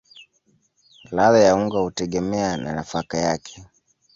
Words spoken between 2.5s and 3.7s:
na nafaka yake.